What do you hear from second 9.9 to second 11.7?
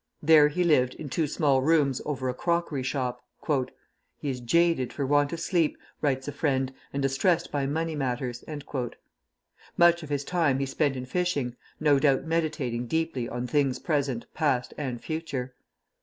of his time he spent in fishing,